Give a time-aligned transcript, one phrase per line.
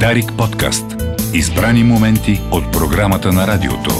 [0.00, 0.84] Дарик подкаст.
[1.34, 3.90] Избрани моменти от програмата на радиото.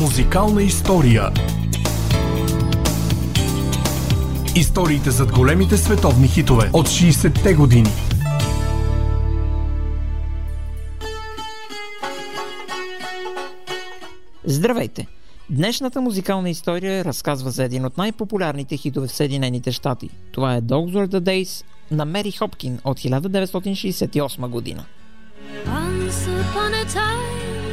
[0.00, 1.30] Музикална история.
[4.56, 7.90] Историите зад големите световни хитове от 60-те години.
[14.44, 15.17] Здравейте!
[15.50, 20.10] Днешната музикална история разказва за един от най-популярните хитове в Съединените щати.
[20.32, 24.84] Това е Dogs Were the Days на Мери Хопкин от 1968 година.
[25.66, 27.24] Once upon a time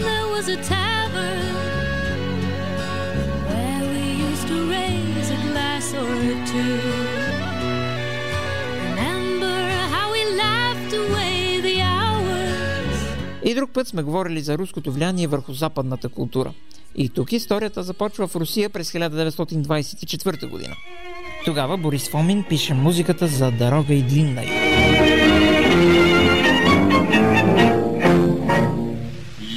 [0.08, 1.42] there was a tavern
[3.50, 6.12] where we used to raise a glass or
[6.52, 6.78] two.
[8.88, 9.58] Remember
[9.96, 12.98] how we laughed away the hours.
[13.44, 16.54] И друг път сме говорили за руското влияние върху западната култура.
[16.98, 20.76] И тук историята започва в Русия през 1924 година.
[21.46, 24.44] Тогава Борис Фомин пише музиката за Дорога и длинна.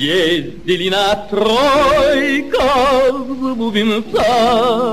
[0.02, 2.58] Ездили на тройка
[3.28, 4.88] с бубенцами.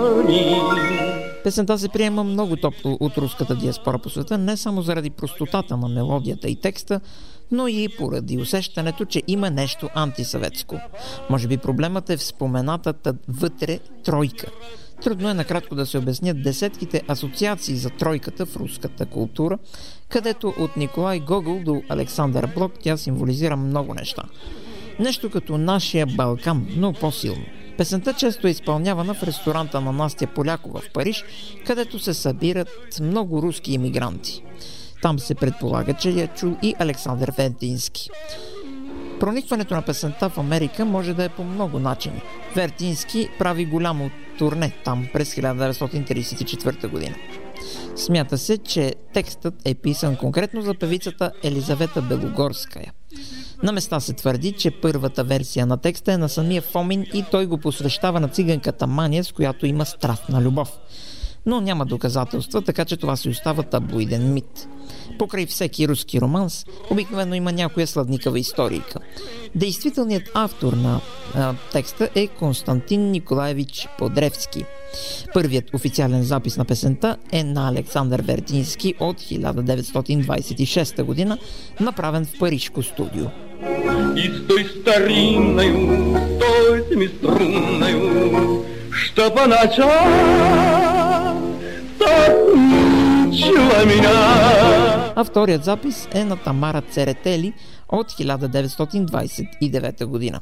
[1.44, 5.88] Песента се приема много топло от руската диаспора по света, не само заради простотата на
[5.88, 7.02] мелодията и текста,
[7.52, 10.80] но и поради усещането, че има нещо антисъветско.
[11.30, 14.48] Може би проблемът е в споменатата вътре тройка.
[15.04, 19.58] Трудно е накратко да се обяснят десетките асоциации за тройката в руската култура,
[20.10, 24.24] където от Николай Гогол до Александър Блок тя символизира много неща.
[25.00, 27.46] Нещо като нашия Балкан, но по-силно.
[27.78, 31.24] Песента често е изпълнявана в ресторанта на Настя Полякова в Париж,
[31.66, 34.44] където се събират много руски иммигранти.
[35.02, 38.10] Там се предполага, че я чул и Александър Вентински.
[39.20, 42.22] Проникването на песента в Америка може да е по много начини.
[42.56, 47.16] Вертински прави голямо турне там през 1934 година.
[47.96, 52.94] Смята се, че текстът е писан конкретно за певицата Елизавета Белогорская.
[53.64, 57.46] На места се твърди, че първата версия на текста е на самия Фомин и той
[57.46, 60.72] го посвещава на циганката Мания, с която има страстна любов.
[61.46, 64.68] Но няма доказателства, така че това си остава таблоиден мит.
[65.20, 69.00] Покрай всеки руски романс, обикновено има някоя сладникава историка.
[69.56, 71.02] Действителният автор на
[71.36, 74.66] а, текста е Константин Николаевич Подревски.
[75.34, 81.38] Първият официален запис на песента е на Александър Вертински от 1926 година,
[81.80, 83.26] направен в Парижко студио.
[84.16, 91.56] И с той старинною, с той семиструнною, что по ночам
[92.00, 94.65] так мучила меня.
[95.18, 97.53] А вторият запис е на Тамара Церетели
[97.90, 100.40] от 1929 година.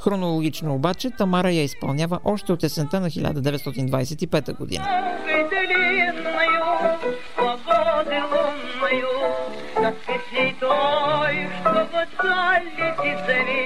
[0.00, 4.84] Хронологично обаче Тамара я изпълнява още от есента на 1925 година.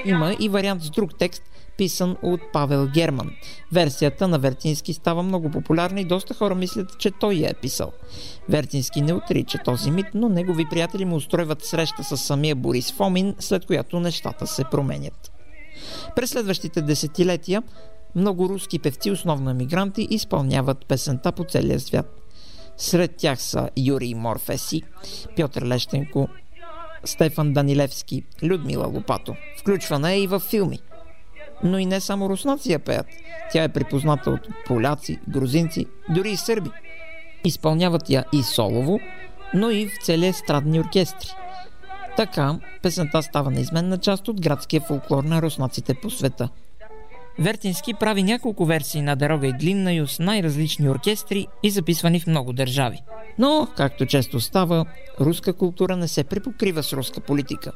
[0.05, 1.43] Има и вариант с друг текст,
[1.79, 3.31] писан от Павел Герман.
[3.71, 7.91] Версията на Вертински става много популярна и доста хора мислят, че той я е писал.
[8.49, 13.35] Вертински не отрича този мит, но негови приятели му устройват среща с самия Борис Фомин,
[13.39, 15.31] след която нещата се променят.
[16.15, 17.63] През следващите десетилетия
[18.15, 22.15] много руски певци, основно емигранти, изпълняват песента по целия свят.
[22.77, 24.81] Сред тях са Юрий Морфеси,
[25.35, 26.27] Пьотър Лещенко,
[27.05, 29.35] Стефан Данилевски, Людмила Лопато.
[29.59, 30.79] Включвана е и във филми.
[31.63, 33.05] Но и не само руснаци я пеят.
[33.51, 36.69] Тя е припозната от поляци, грузинци, дори и сърби.
[37.45, 38.99] Изпълняват я и солово,
[39.53, 41.27] но и в цели страдни оркестри.
[42.17, 46.49] Така, песента става неизменна част от градския фолклор на руснаците по света.
[47.39, 52.53] Вертински прави няколко версии на Дорога и Длиннаю с най-различни оркестри и записвани в много
[52.53, 53.01] държави.
[53.37, 54.85] Но, както често става,
[55.19, 57.71] руска култура не се препокрива с руска политика.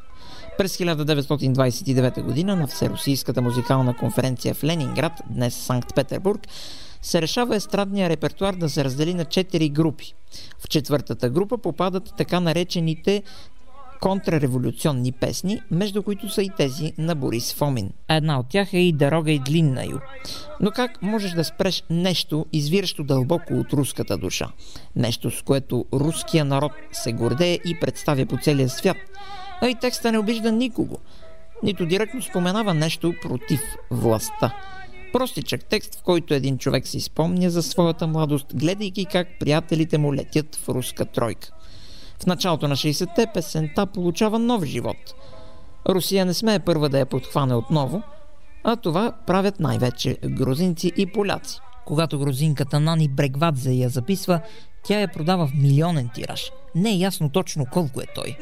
[0.58, 6.42] През 1929 година на Всерусийската музикална конференция в Ленинград, днес Санкт-Петербург,
[7.02, 10.14] се решава естрадния репертуар да се раздели на четири групи.
[10.60, 13.24] В четвъртата група попадат така наречените
[14.02, 17.90] контрреволюционни песни, между които са и тези на Борис Фомин.
[18.10, 20.00] Една от тях е и Дорога и длиннаю.
[20.60, 24.50] Но как можеш да спреш нещо, извиращо дълбоко от руската душа?
[24.96, 28.98] Нещо, с което руския народ се гордее и представя по целия свят.
[29.64, 30.98] А и текста не обижда никого.
[31.64, 33.62] Нито директно споменава нещо против
[33.92, 34.56] властта.
[35.14, 40.14] Простичък текст, в който един човек си спомня за своята младост, гледайки как приятелите му
[40.14, 41.50] летят в руска тройка.
[42.24, 45.14] В началото на 60-те песента получава нов живот.
[45.90, 48.02] Русия не смее първа да я подхване отново,
[48.64, 51.60] а това правят най-вече грузинци и поляци.
[51.86, 54.42] Когато грузинката Нани Брегвадзе я записва,
[54.84, 56.52] Тя я продава в милионен тираж.
[56.76, 58.38] Не е ясно точно колко е той.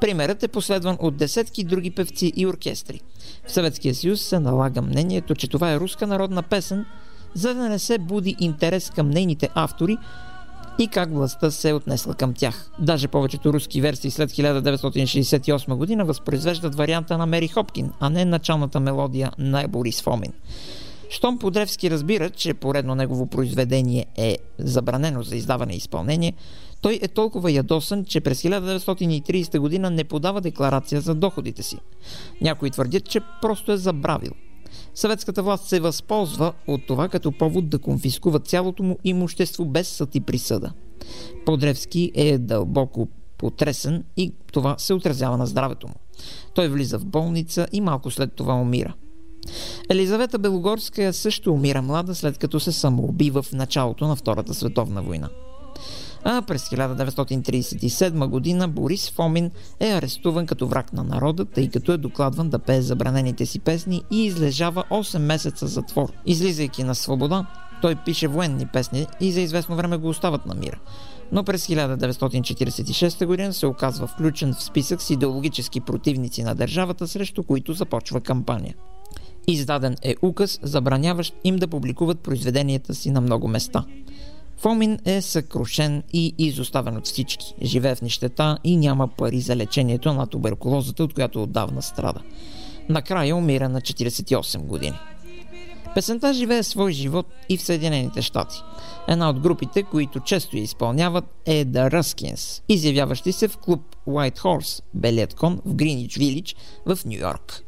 [0.00, 3.00] Примерът е последван от десетки други певци и оркестри.
[3.46, 6.86] В Съветския съюз се налага мнението, че това е руска народна песен,
[7.34, 9.96] за да не се буди интерес към нейните автори
[10.78, 12.70] и как властта се е отнесла към тях.
[12.78, 18.80] Даже повечето руски версии след 1968 година възпроизвеждат варианта на Мери Хопкин, а не началната
[18.80, 20.32] мелодия на Борис Фомин.
[21.10, 26.32] Щом Подревски разбира, че поредно негово произведение е забранено за издаване и изпълнение,
[26.80, 31.78] той е толкова ядосан, че през 1930 година не подава декларация за доходите си.
[32.40, 34.32] Някои твърдят, че просто е забравил.
[34.94, 40.14] Съветската власт се възползва от това като повод да конфискува цялото му имущество без съд
[40.14, 40.72] и присъда.
[41.46, 45.94] Подревски е дълбоко потресен и това се отразява на здравето му.
[46.54, 48.94] Той влиза в болница и малко след това умира.
[49.88, 55.28] Елизавета Белогорска също умира млада, след като се самоубива в началото на Втората световна война.
[56.24, 59.50] А през 1937 година Борис Фомин
[59.80, 64.02] е арестуван като враг на народа, тъй като е докладван да пее забранените си песни
[64.10, 66.12] и излежава 8 месеца затвор.
[66.26, 67.46] Излизайки на свобода,
[67.82, 70.78] той пише военни песни и за известно време го остават на мира.
[71.32, 77.42] Но през 1946 година се оказва включен в списък с идеологически противници на държавата, срещу
[77.42, 78.74] които започва кампания.
[79.46, 83.84] Издаден е указ, забраняващ им да публикуват произведенията си на много места.
[84.58, 87.54] Фомин е съкрушен и изоставен от всички.
[87.62, 92.20] Живее в нищета и няма пари за лечението на туберкулозата, от която отдавна страда.
[92.88, 94.98] Накрая умира на 48 години.
[95.94, 98.56] Песента живее свой живот и в Съединените щати.
[99.08, 104.38] Една от групите, които често я изпълняват е The Ruskins, изявяващи се в клуб White
[104.38, 106.56] Horse, Белият кон в Гринич Вилидж
[106.86, 107.64] в Нью Йорк.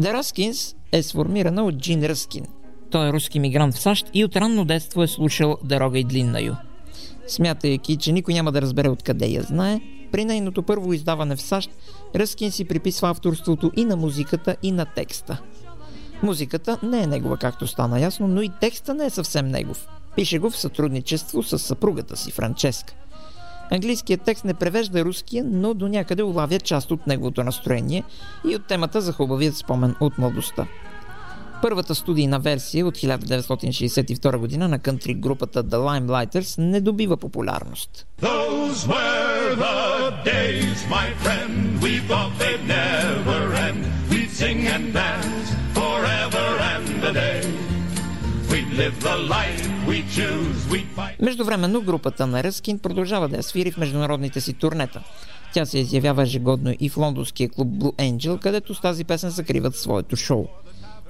[0.00, 2.46] The Ruskins е сформирана от Джин Ръскин.
[2.94, 6.54] Той е руски мигрант в САЩ и от ранно детство е слушал Дорога и длиннаю.
[7.26, 9.80] Смятайки, че никой няма да разбере откъде я знае,
[10.12, 11.70] при нейното първо издаване в САЩ
[12.16, 15.40] Ръскин си приписва авторството и на музиката, и на текста.
[16.22, 19.86] Музиката не е негова, както стана ясно, но и текста не е съвсем негов.
[20.16, 22.94] Пише го в сътрудничество с съпругата си, Франческа.
[23.70, 28.04] Английският текст не превежда руския, но до някъде улавя част от неговото настроение
[28.50, 30.66] и от темата за хубавият спомен от младостта.
[31.64, 38.06] Първата студийна версия от 1962 година на кънтри групата The Limelighters не добива популярност.
[38.22, 41.80] Those were the days, my friend.
[41.80, 43.80] We thought they'd never end.
[44.10, 47.64] We'd sing and dance forever and a day.
[51.20, 55.02] Междувременно групата на Ръскин продължава да я свири в международните си турнета.
[55.52, 59.76] Тя се изявява ежегодно и в лондонския клуб Blue Angel, където с тази песен закриват
[59.76, 60.46] своето шоу.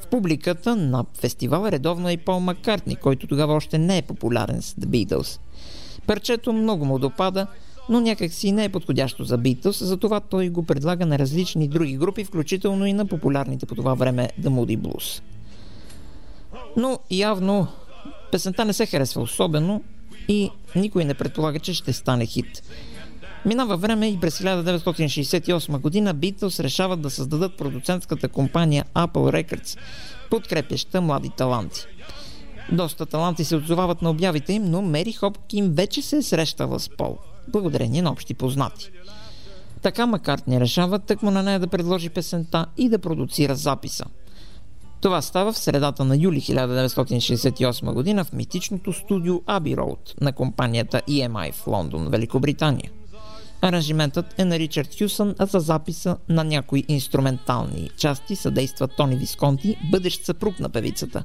[0.05, 4.63] В публиката на фестивала редовно е и Пол Маккартни, който тогава още не е популярен
[4.63, 5.41] с The Beatles.
[6.07, 7.47] Парчето много му допада,
[7.89, 11.97] но някак си не е подходящо за Beatles, затова той го предлага на различни други
[11.97, 15.23] групи, включително и на популярните по това време The Moody Blues.
[16.77, 17.67] Но явно
[18.33, 19.83] песента не се харесва особено
[20.29, 22.63] и никой не предполага, че ще стане хит.
[23.47, 29.79] Минава време и през 1968 година Beatles решават да създадат продуцентската компания Apple Records,
[30.31, 31.81] подкрепяща млади таланти.
[32.73, 36.89] Доста таланти се отзовават на обявите им, но Мери Хопкин вече се е срещала с
[36.97, 38.91] Пол, благодарение на общи познати.
[39.83, 44.05] Така Маккартни решава тъкмо на нея да предложи песента и да продуцира записа.
[45.01, 51.03] Това става в средата на юли 1968 година в митичното студио Abbey Road на компанията
[51.09, 52.91] EMI в Лондон, Великобритания.
[53.63, 59.77] Аранжиментът е на Ричард Хюсън, а за записа на някои инструментални части съдейства Тони Висконти,
[59.91, 61.25] бъдещ съпруг на певицата.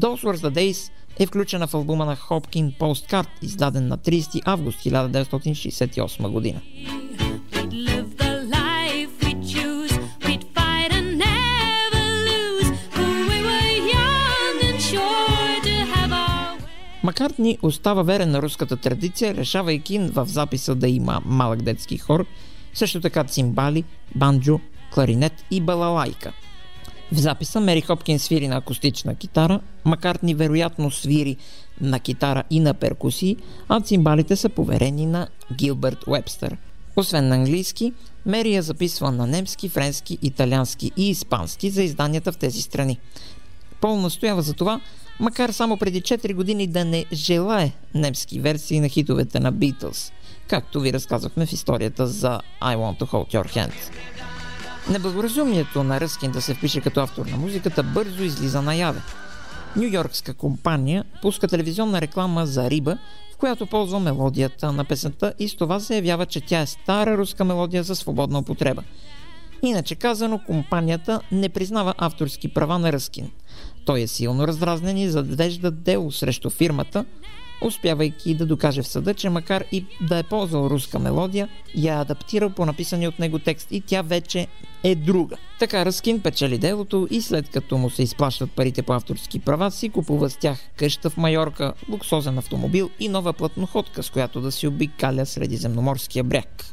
[0.00, 4.78] Those Were the Days е включена в албума на Хопкин Postcard, издаден на 30 август
[4.78, 6.60] 1968 година.
[17.06, 22.26] Маккартни остава верен на руската традиция, решавайки в записа да има малък детски хор,
[22.74, 23.84] също така цимбали,
[24.14, 24.60] банджо,
[24.94, 26.32] кларинет и балалайка.
[27.12, 31.36] В записа Мери Хопкин свири на акустична китара, Маккартни вероятно свири
[31.80, 33.36] на китара и на перкусии,
[33.68, 36.56] а цимбалите са поверени на Гилберт Уебстър.
[36.96, 37.92] Освен на английски,
[38.26, 42.98] Мери я записва на немски, френски, италиански и испански за изданията в тези страни.
[43.80, 44.80] Пол настоява за това
[45.20, 50.12] макар само преди 4 години да не желае немски версии на хитовете на Beatles,
[50.48, 53.74] както ви разказахме в историята за I Want to Hold Your Hand.
[54.90, 59.00] Неблагоразумието на Ръскин да се впише като автор на музиката бързо излиза наяве.
[59.76, 62.98] Нью-Йоркска компания пуска телевизионна реклама за риба,
[63.34, 67.16] в която ползва мелодията на песента и с това се явява, че тя е стара
[67.16, 68.82] руска мелодия за свободна употреба.
[69.62, 73.30] Иначе казано, компанията не признава авторски права на Ръскин.
[73.86, 77.04] Той е силно раздразнен и задвежда дело срещу фирмата,
[77.62, 82.00] успявайки да докаже в съда, че макар и да е ползвал руска мелодия, я е
[82.00, 84.46] адаптирал по написания от него текст и тя вече
[84.82, 85.36] е друга.
[85.58, 89.88] Така Ръскин печели делото и след като му се изплащат парите по авторски права, си
[89.88, 94.66] купува с тях къща в Майорка, луксозен автомобил и нова плътноходка, с която да си
[94.66, 96.64] обикаля средиземноморския бряг.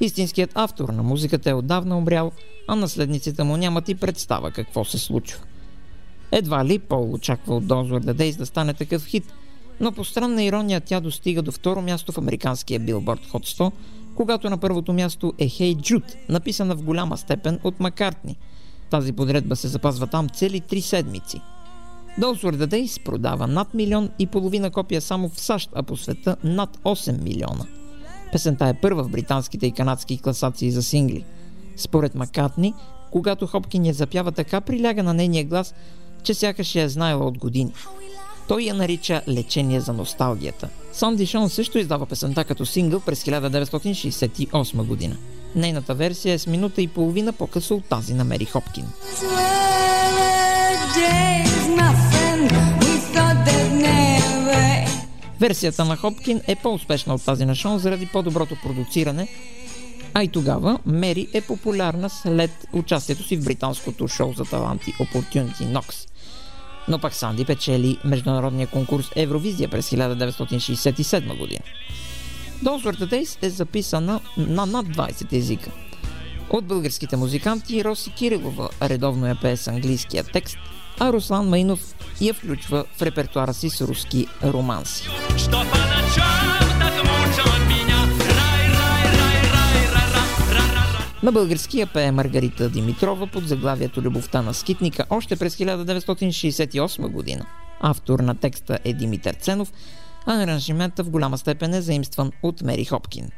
[0.00, 2.32] Истинският автор на музиката е отдавна умрял,
[2.68, 5.40] а наследниците му нямат и представа какво се случва.
[6.32, 9.32] Едва ли Пол очаква от Дозуер да Дейс да стане такъв хит,
[9.80, 13.72] но по странна ирония тя достига до второ място в американския Billboard Hot 100,
[14.14, 18.36] когато на първото място е Hey Jude, написана в голяма степен от Маккартни.
[18.90, 21.40] Тази подредба се запазва там цели три седмици.
[22.20, 26.36] Dozword the Days продава над милион и половина копия само в САЩ, а по света
[26.44, 27.66] над 8 милиона.
[28.32, 31.24] Песента е първа в британските и канадски класации за сингли.
[31.76, 32.74] Според Маккартни,
[33.10, 35.74] когато Хопкин я запява така, приляга на нейния глас,
[36.22, 37.72] че сякаш я е знаела от години.
[38.48, 40.68] Той я нарича лечение за носталгията.
[40.92, 45.16] Санди Шон също издава песента като сингъл през 1968 година.
[45.54, 48.84] Нейната версия е с минута и половина по-късно от тази на Мери Хопкин.
[55.40, 59.28] Версията на Хопкин е по-успешна от тази на Шон заради по-доброто продуциране,
[60.14, 65.72] а и тогава Мери е популярна след участието си в британското шоу за таланти Opportunity
[65.72, 66.11] Knox.
[66.88, 71.60] Но пак Санди печели международния конкурс Евровизия през 1967 година.
[72.64, 75.70] Donsworth Days е записана на над 20 езика.
[76.50, 80.56] От българските музиканти Роси Кирилова редовно я пее с английския текст,
[80.98, 85.08] а Руслан Майнов я включва в репертуара си с руски романси.
[85.36, 85.64] Что
[91.22, 97.46] На български я пее Маргарита Димитрова под заглавието Любовта на скитника още през 1968 година.
[97.80, 99.72] Автор на текста е Димитър Ценов,
[100.26, 103.28] а аранжимента в голяма степен е заимстван от Мери Хопкин.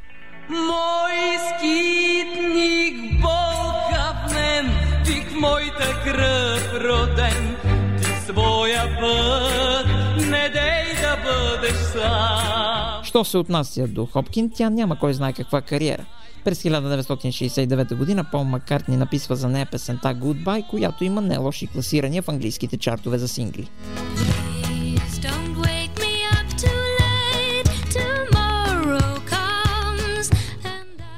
[0.49, 4.71] Мой скитник болкавнен,
[5.05, 7.55] ти в моята кръв роден,
[7.97, 9.87] ти своя път
[10.17, 13.03] не дей да бъдеш сам.
[13.03, 16.05] Що се отнася до Хопкин, тя няма кой знае каква кариера.
[16.45, 22.21] През 1969 година Пол Маккартни написва за нея песента Goodbye, която има не лоши класирания
[22.21, 23.69] в английските чартове за сингли.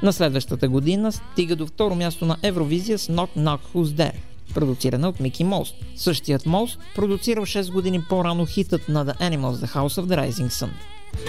[0.04, 4.16] На следващата година стига до второ място на Евровизия с Knock Knock Who's There,
[4.54, 5.76] продуцирана от Мики Мост.
[5.96, 10.50] Същият Мост продуцирал 6 години по-рано хитът на The Animals The House of the Rising
[10.50, 10.70] Sun.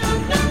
[0.01, 0.48] who's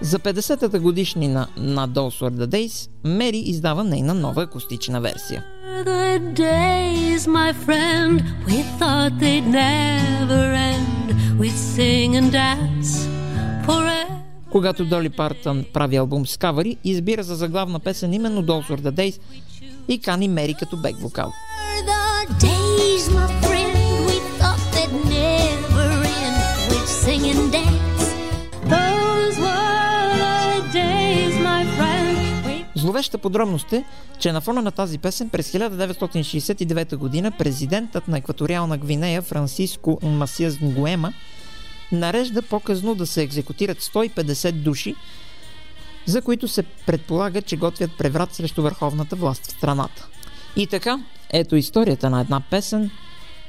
[0.00, 5.44] За 50-та годишнина на Dolls Were the Days, Мери издава нейна нова акустична версия.
[5.84, 11.06] The days, my friend, we thought they'd never end.
[11.40, 13.08] We'd sing and dance
[13.66, 14.06] forever.
[14.50, 18.92] Когато Доли Партън прави албум с кавари, избира за заглавна песен именно Dolls Were the
[18.92, 19.20] Days
[19.88, 21.32] и кани Мери като бек вокал.
[27.04, 28.97] Sing and dance.
[32.88, 33.84] Зловеща подробност е,
[34.18, 40.60] че на фона на тази песен през 1969 година президентът на екваториална Гвинея Франциско Масиас
[40.60, 41.12] Нгуема
[41.92, 44.94] нарежда по-късно да се екзекутират 150 души,
[46.06, 50.08] за които се предполага, че готвят преврат срещу върховната власт в страната.
[50.56, 52.90] И така, ето историята на една песен,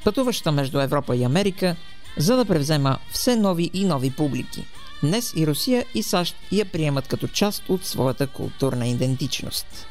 [0.03, 1.75] пътуваща между Европа и Америка,
[2.19, 4.65] за да превзема все нови и нови публики.
[5.03, 9.87] Днес и Русия и САЩ я приемат като част от своята културна идентичност.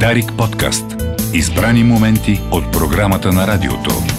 [0.00, 0.84] Дарик подкаст.
[1.34, 4.11] Избрани моменти от програмата на радиото.